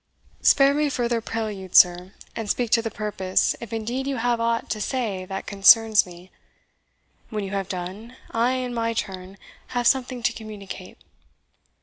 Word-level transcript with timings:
Spare 0.41 0.73
me 0.73 0.89
further 0.89 1.21
prelude, 1.21 1.75
sir, 1.75 2.13
and 2.35 2.49
speak 2.49 2.71
to 2.71 2.81
the 2.81 2.89
purpose 2.89 3.55
if 3.61 3.71
indeed 3.71 4.07
you 4.07 4.15
have 4.17 4.41
aught 4.41 4.67
to 4.71 4.81
say 4.81 5.25
that 5.25 5.45
concerns 5.45 6.07
me. 6.07 6.31
When 7.29 7.43
you 7.43 7.51
have 7.51 7.69
done, 7.69 8.17
I, 8.31 8.53
in 8.53 8.73
my 8.73 8.93
turn, 8.93 9.37
have 9.67 9.85
something 9.85 10.23
to 10.23 10.33
communicate." 10.33 10.97